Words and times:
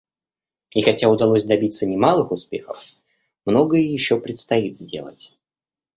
И 0.71 0.81
хотя 0.81 1.09
удалось 1.09 1.43
добиться 1.43 1.85
немалых 1.85 2.31
успехов, 2.31 2.77
многое 3.45 3.81
еще 3.81 4.19
предстоит 4.19 4.75
сделать. 4.75 5.37